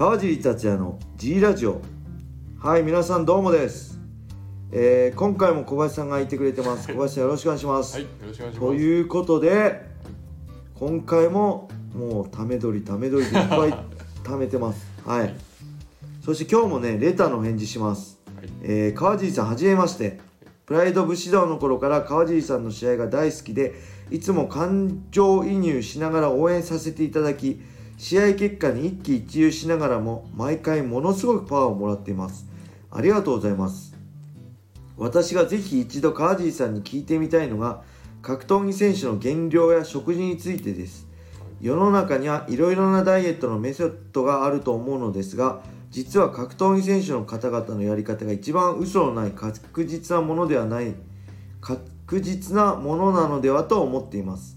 [0.00, 1.82] 川尻達也の G ラジオ。
[2.58, 3.98] はい皆さんどうもです、
[4.72, 6.88] えー今回も小林さんがいてくれてます。
[6.90, 8.76] 小林さんよろしくお願いします、はい、よろしくお願いしとます。
[8.78, 9.90] いうことで
[10.76, 13.74] 今回ももうため撮りため撮りでいっぱい
[14.24, 14.86] 貯めてます。
[15.04, 15.34] はい。
[16.24, 18.18] そして今日もねレターの返事します。
[18.34, 20.18] はい、えー川尻さんはじめまして。
[20.64, 23.74] プライド武士道の頃から川尻さんの試合が大好きで
[24.10, 27.60] いつも感情移入しながら応援させていただき
[28.00, 32.46] 試合結果に一喜一憂しながらも毎回ものすごくパワーをもらっています。
[32.90, 33.94] ありがとうございます。
[34.96, 37.82] 私がぜひ一度川尻さんに聞いてみたいのが
[38.22, 41.06] 格闘技選手の減量や食事についてです。
[41.60, 45.60] 世の中にはいろいろなダイエットのメソッドがあると思うのですが
[45.90, 50.94] 実は格闘技選手の方々のやり方が一番嘘のない確実なものではない
[51.60, 54.56] 確実なものなのではと思っています、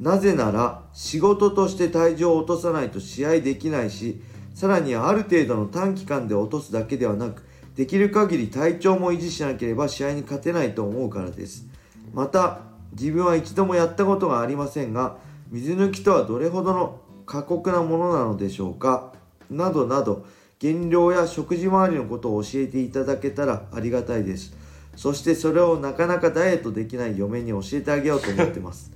[0.00, 4.20] なぜなら仕事として体重を落とさないと試合できないし
[4.54, 7.44] さらにある程度の短期間で落とすだけではなく
[7.76, 11.66] できる限り体調も維持しなければ試合に勝てないと思うからです。
[12.12, 12.60] また
[12.92, 15.16] 自分は一度もやったことがありませんが
[15.50, 19.12] 水抜きとはどれほどの過酷なものなのでしょうか
[19.50, 20.24] などなど
[20.60, 24.54] 減量や食事周りのことを教えていただけたらありがたいです。
[24.96, 28.92] そしてそれをなかなかダイエットできない嫁に教えてあげようと思ってます。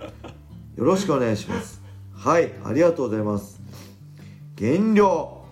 [0.79, 1.83] よろしくお願いします。
[2.15, 3.61] はいありがとうございます。
[4.55, 5.43] 減量。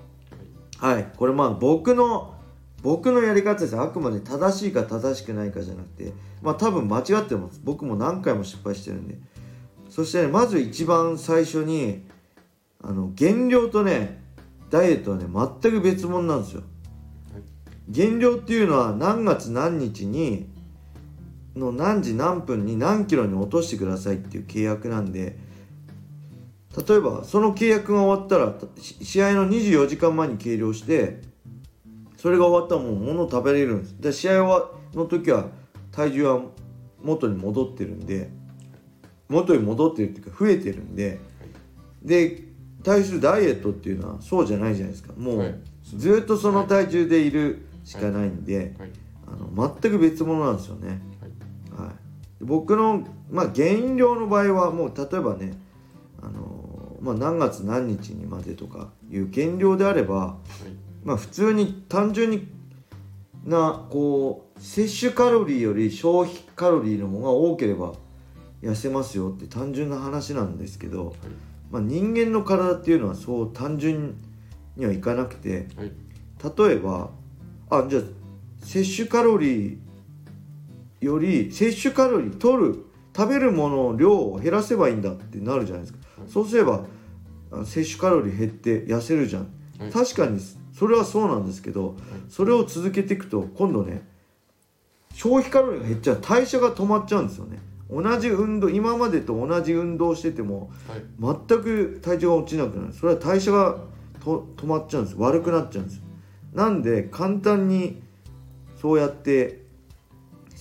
[0.78, 2.36] はいこれまあ僕の
[2.80, 3.76] 僕のやり方です。
[3.76, 7.60] あくまで正しいか正しくないかじゃなくてまあ多分間違ってます。
[7.64, 9.18] 僕も何回も失敗してるんで。
[9.90, 12.06] そしてねまず一番最初に
[12.80, 14.22] あの減量とね
[14.70, 15.24] ダイエットはね
[15.60, 16.62] 全く別物なんですよ。
[17.88, 20.48] 減量っていうのは何月何日に
[21.56, 25.38] の何時何分に何キロに落としてくださいっていう契約なんで
[26.76, 31.22] 例えばその契約が終わったらし試合の24時間前に計量して
[32.16, 34.00] それが終わったらもう物を食べれるんです。
[34.00, 35.46] で試合はの時は
[35.92, 36.40] 体重は
[37.02, 38.30] 元に戻ってるんで
[39.28, 41.18] 元に戻ってるっていうか増えてるんで
[42.02, 42.44] で
[42.82, 45.12] 対するダイエットっていうのはそうじゃないじゃないですか。
[45.16, 45.48] もはい。
[45.48, 45.62] う
[45.94, 48.90] ずっとその体重でいるしかないんで、はい、
[49.26, 51.00] あの全く別物なんですよね、はい、
[52.40, 55.54] 僕の、まあ、減量の場合はもう例えばね
[56.22, 60.36] あの、まあ、何月何日にまでとかいう減量であれば、は
[60.66, 62.48] い、まあ、普通に単純に
[63.44, 67.94] なこう摂取カロリーより消費カロリーの方が多ければ
[68.62, 71.14] 痩せますよって単純な話なんですけど、
[71.70, 74.16] まあ、人間の体っていうのはそう単純
[74.76, 75.92] にはいかなくてはい、
[76.68, 77.10] 例えば
[77.70, 78.02] あじゃあ
[78.64, 79.78] 摂取カロリー
[81.06, 82.84] より摂取カロリー取る
[83.16, 86.84] 食べるものの量を減らせばいいんだってなるじゃないですか、はいそうすれば
[87.52, 89.42] あ摂取カロリー減って痩せるじゃん、
[89.78, 90.40] はい確かに
[90.72, 91.96] それはそうなんですけど
[92.28, 94.06] それを続けていくと今度ね
[95.14, 96.20] 消費カロリーが減っちゃう。
[96.20, 97.58] 代謝が止まっちゃうんですよね。
[97.88, 102.92] 同じ運動今までと同じ運動をしててもはい、全く体重が落ちなくなる。
[102.92, 103.78] それは代謝が
[104.20, 105.16] と止まっちゃうんです。
[105.16, 106.02] 悪くなっちゃうんです。
[106.52, 108.02] なんで簡単に
[108.80, 109.62] そうやって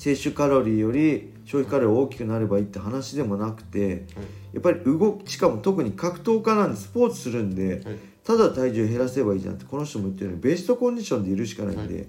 [0.06, 4.06] 摂取カロリーより消費カロリーが大きくなればいいって話でもなくて
[4.54, 12.06] やっぱり動きしかも特に格闘家なんでスポーツするんではい、ただ体重減らせばいいじゃんってこの人も言ってるようにベストコンディションでいるしかないんで、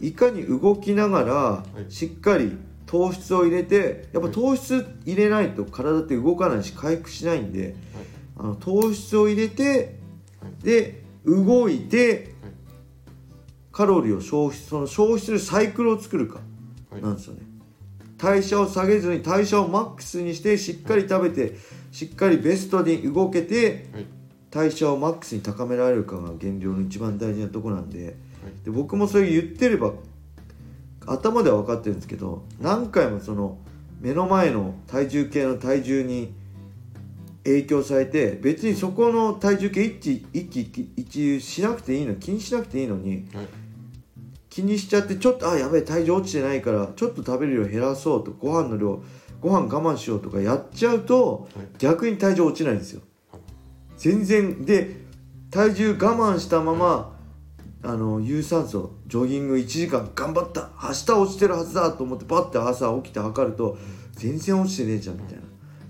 [0.00, 1.92] い、かに動きながらい。
[1.92, 2.56] しっかり
[2.86, 7.74] 糖質を入れてやっぱ糖質入れないと体って動かないし回復しないんで、
[8.38, 9.98] あの糖質を入れて
[10.62, 12.32] で動いて
[13.70, 16.36] カロリーを消費その消費するサイクルを作るか。
[16.36, 16.44] はい、
[17.00, 17.40] なんですよね。
[18.16, 21.56] 代謝を下げずに代謝をマックスにしてしっかり食べて
[21.92, 24.06] しっかりベストに動けてはい、
[24.50, 28.16] 代謝をマックスに高められるかが減量の一番大事なとこなんで。
[28.64, 29.94] で僕もそれ言ってれば
[31.06, 33.58] 頭では分かってるんですけど何回もその
[34.00, 36.34] 目の前の体重計の体重に
[37.44, 43.46] 影響されて別にそこの体重計一喜一憂しなくていいの気にしなくていいのにはい、
[44.54, 49.02] 気にしちゃってちょっとあやべえ体重落ちてないからちょっと食べる量減らそうとご飯の量
[49.40, 51.66] ご飯我慢しようとかやっちゃうとはい。
[51.78, 53.02] 逆に体重落ちないんですよ。
[53.96, 54.64] 全然。
[54.64, 55.02] で
[55.50, 57.16] 体重我慢したまま
[57.82, 63.76] あの有酸素ジョギング1時間頑張った明日落ちてるはずだと思ってパッて朝起きて測ると
[64.12, 65.42] 全然落ちてねえじゃんみたいな。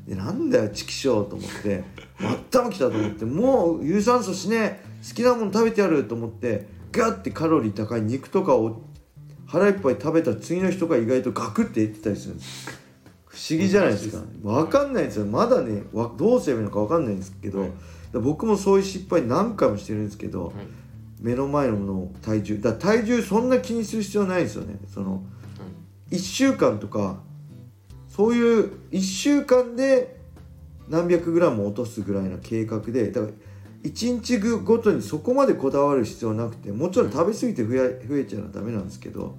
[0.09, 1.85] でなんだよチキショーと思って
[2.19, 8.83] まったも来たと思ってもう有酸素しねえ好きなもの食べてやると思ってガッてカロリー高い肉とかを
[9.47, 12.85] 腹いっぱい食べた次の日とか意外とガクって言ってたりするんです。
[13.27, 14.23] 不思議じゃないですか。
[14.43, 15.19] 分かんないんです。
[15.19, 17.71] よまだねわどうすればいいのか分かんないんですけど、はい。
[18.13, 20.55] 僕もそういう失敗何回もしてるんですけど、はい。
[21.21, 24.77] 目の前のものを体重だ体重そんな気にする必要ないんですよね。
[24.93, 25.25] その
[26.11, 27.21] 1週間とか
[28.09, 30.21] そういう1週間で
[30.89, 33.33] 何百グラム落とすぐらいの計画でだから
[33.85, 39.37] 1日ごとにそこまでこだわる必要なくてもちろん食べ過ぎて増え増えちゃうのはダメなんですけど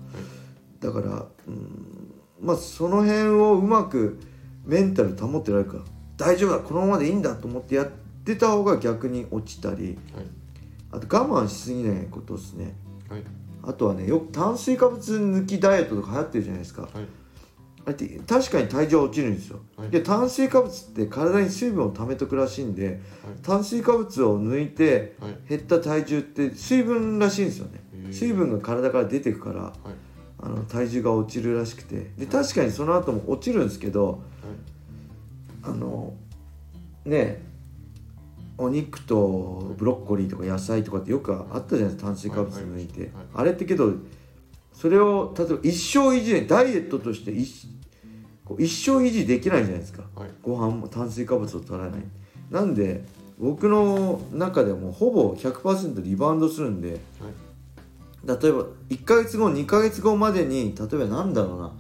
[0.80, 4.20] だからうんまあその辺をうまく
[4.64, 5.80] メンタル保ってられるか
[6.16, 7.88] 大丈夫だこのままでいいんだと思ってやっ
[8.24, 10.26] てた方が逆に落ちたりはい。
[10.92, 12.74] あと我慢しすぎないことですね。
[13.10, 13.24] はい。
[13.64, 16.84] あとはねよく炭水化物抜きダイエットとか流行ってるじゃないですか。
[16.84, 16.92] はい
[17.86, 19.90] 確かに体重は落ちるんですよ、はい。
[19.90, 23.00] で炭水化物って体に水分を溜めとくらしいんで、
[23.44, 25.38] 炭水化物を抜いてはい。
[25.50, 27.84] 減った体重って水分らしいんですよね。
[27.94, 29.74] へー水分が体から出てくからはい。
[30.40, 32.12] あの体重が落ちるらしくて。
[32.18, 34.24] で確かにその後も落ちるんですけど
[35.64, 36.14] あの
[37.06, 37.44] ね
[38.58, 42.04] お肉とブロッコリーとか野菜とかってよくあったじゃないですか。
[42.04, 43.26] 炭水化物抜いて、はいはい。
[43.36, 43.94] あれってけど
[44.76, 47.72] それを例えば一生維持ダイエットとして一
[48.48, 50.04] 生維持できないじゃないですか。
[50.16, 50.30] はい。
[50.44, 52.02] ご飯も炭水化物を取らない。
[52.52, 53.04] なんで
[53.40, 57.00] 僕の中ではもうほぼ100%リバウンドするんで
[58.24, 61.74] 例えば1ヶ月後2ヶ月後までに例えばなんだろうな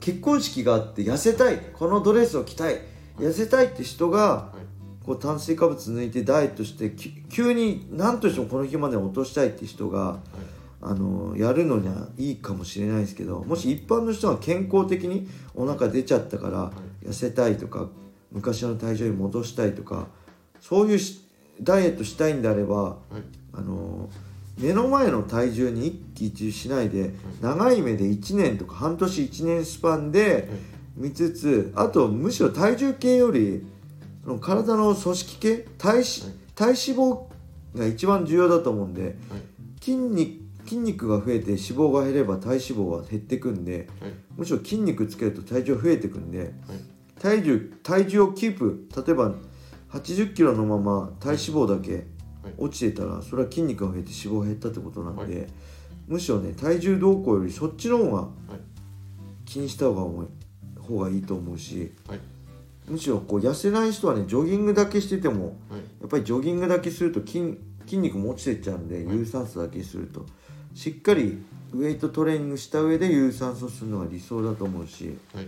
[0.00, 2.80] 結婚式があって痩せたいこのドレスを着たい
[3.18, 4.62] 痩せたいって人がはい。
[5.04, 10.20] こう炭水化物抜いてダイエットしてき急に何としてもこの日まで落としたいって人が
[10.82, 16.72] あのやるのにはいいかもしれないですけどもし一般の人が健康的にお腹出ちゃったから
[17.08, 17.88] 痩せたいとか
[18.32, 20.08] 昔の体重に戻したいとか
[20.60, 21.22] そういうし
[21.60, 22.96] ダイエットしたいんであればはい。
[23.54, 24.08] あの
[24.58, 30.48] 目の前の体重に一喜一憂しないで長い目で1年とか半年1年スパンで
[30.96, 33.66] 見つつあとむしろ体重計より
[34.24, 36.04] その体の組織系体脂
[36.54, 37.24] 体脂肪
[37.74, 39.16] が一番重要だと思うんで
[39.80, 40.41] 筋肉
[40.72, 44.12] 筋肉が増えて脂肪が減れば体脂肪は減ってくんではい。
[44.38, 46.50] むしろ筋肉つけると体重増えてくんではい。
[47.20, 49.34] 体重体重をキープ例えば
[49.90, 52.06] 80キロのまま体脂肪だけ
[52.56, 55.46] 落ちてたらそれは筋肉が増えて脂肪が減ったってことなんで、は
[56.08, 58.30] むしろね体重動向よりそっちの方がはい。
[59.44, 60.26] 気にした方が重い
[60.80, 62.20] 方がいいと思うしはい。
[62.88, 65.80] むしろこう痩せない人はねジョギングだけしててもはい。
[66.00, 69.18] やっぱりジョギングだけすると筋筋肉も落ちてっちゃうんではい。
[69.18, 70.24] 有酸素だけすると
[70.74, 71.42] しっかり
[71.74, 75.46] ウエイトトレーニングした上で有酸素するのが理想だと思うしはい。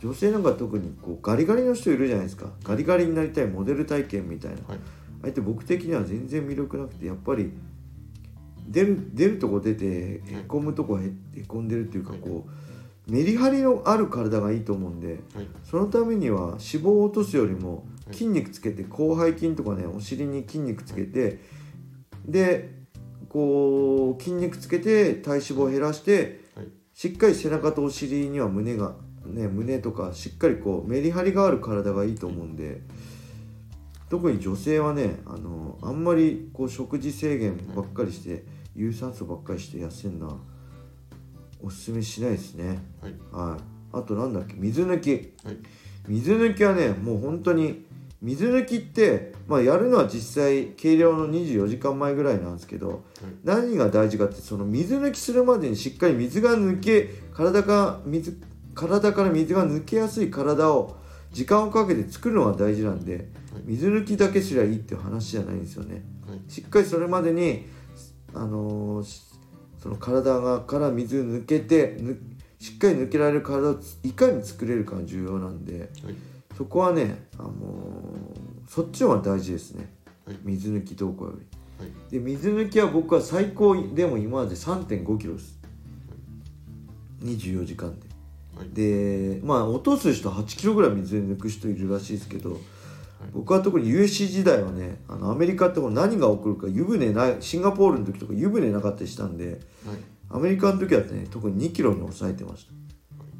[0.00, 2.46] 女性なんか特にこうガリガリの人いるじゃないですか。
[2.62, 4.58] ガリガリになりたいモデル体験みたいな。
[4.68, 4.78] はい。
[5.24, 7.50] あえて僕的には全然魅力なくてやっぱり
[8.68, 9.84] 出る出るとこ出て
[10.24, 12.20] へこむとこへへこんでるっていうかはい。
[12.20, 15.48] こうメリハリのある体がいいと思うんではい。
[15.64, 18.14] そのためには脂肪を落とすよりもはい。
[18.14, 21.40] 筋肉つけて広背筋とかねお尻に筋肉つけて
[22.24, 22.77] で
[23.28, 26.66] こう筋肉つけて体脂肪を減らしてはい。
[26.94, 28.94] しっかり背中とお尻には胸が
[29.24, 32.80] ね胸とかしっかりこうメリハリがある体がいいと思うんで
[34.08, 38.44] 特に女性はねあのあんまりこう食事制限ばっかりして
[38.74, 40.36] 有酸素ばっかりして痩せるのは
[41.62, 42.78] おすすめしないですね。
[43.02, 43.14] はい。
[43.32, 43.60] はい。
[43.92, 45.10] あとなんだっけ水抜き。
[45.44, 45.56] はい。
[46.06, 47.84] 水抜きはねもう本当に
[48.20, 53.04] 水抜きって、まあ、やるのは実際計量の24時間前ぐらいなんですけど、
[53.44, 58.40] 何が大事かってその水抜きするまでにしっかり水が抜け体が水
[58.74, 60.96] 体から水が抜けやすい体を
[61.30, 63.28] 時間をかけて作るのが大事なんで
[63.64, 66.02] 水抜きだけすりゃいいっていう話じゃないんですよね。
[66.26, 66.50] はい。
[66.50, 67.66] しっかりそれまでに
[68.34, 69.22] あのーし
[69.80, 72.18] その体がから水抜けてぬ
[72.58, 76.14] しっかり抜けられる体をついかに作れるかが重要なんではい
[76.58, 79.90] そこはね、あのーそっちの方が大事ですね。
[80.26, 80.36] はい。
[80.42, 81.46] 水抜きどうこうより。
[81.86, 82.10] はい。
[82.10, 85.58] で水抜きは僕は最高でも今まで3 5キロです。
[87.22, 88.06] 24時間で。
[88.56, 88.68] はい。
[88.70, 92.60] でまあ落とす人8キロぐらい水抜く人いるらしいですけど、
[93.32, 99.58] 僕は特に USC 時代はねあのアメリカって何が起こるか湯船ないシンガポールの時とか湯船なかったりしたんではい。
[100.28, 102.72] アメリカの時はね特に2キロに抑えてました。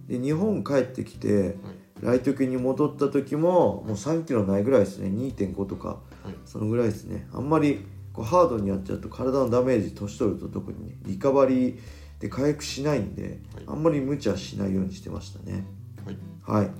[0.06, 1.56] で日本帰ってきて
[2.00, 5.08] ライト級に戻った時ももう3キロないぐらいですね。
[5.08, 6.34] 2.5とかはい。
[6.44, 7.26] そのぐらいですね。
[7.32, 11.78] あんまりこうハードにやっちゃうと体のダメージ年取ると特にねリカバリー
[12.20, 13.64] で回復しないんで、はい。
[13.68, 15.64] あんまり無茶しないようにしてましたね。
[16.04, 16.12] は
[16.60, 16.62] い。
[16.62, 16.70] はい。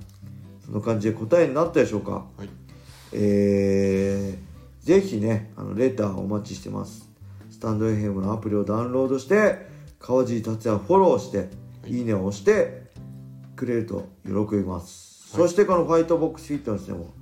[0.65, 2.25] その感じで答えになったでしょうか。
[2.37, 2.49] はい。
[3.13, 7.09] えー、ぜひねあのレターお待ちしてます。
[7.49, 9.67] スタンド FM のアプリをダウンロードして
[9.99, 11.49] 川尻達也をフォローして、
[11.85, 12.83] い、いねを押して
[13.55, 17.13] くれると喜びます、はいそしてこのファイトボックスフィットネスでも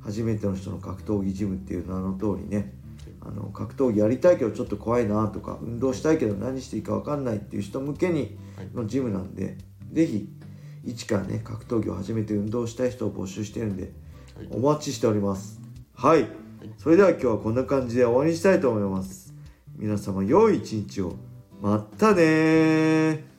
[0.00, 2.72] 初めての人の格闘技ジムっていう名の通りね。
[3.20, 8.38] あの格闘技やりたいけどちょっと怖いなとか運動したいけど何していいか分かんないっていう人向けに
[8.72, 9.58] のジムなんで
[9.90, 10.28] 是非
[10.84, 13.92] 一からね格闘技を始めて運動したい人を募集してるんで
[14.36, 14.48] はい。
[14.52, 15.60] お待ちしております。
[15.94, 16.28] はい。
[16.78, 19.34] それでは今日はこんな感じで終わりにしたいと思います。
[19.76, 21.16] 皆様良い一日を。
[21.60, 23.35] またねー